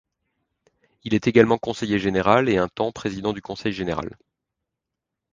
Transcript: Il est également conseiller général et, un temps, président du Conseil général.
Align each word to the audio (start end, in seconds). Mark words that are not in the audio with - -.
Il 1.03 1.13
est 1.13 1.27
également 1.27 1.59
conseiller 1.59 1.99
général 1.99 2.49
et, 2.49 2.57
un 2.57 2.67
temps, 2.67 2.91
président 2.91 3.33
du 3.33 3.41
Conseil 3.43 3.71
général. 3.71 4.17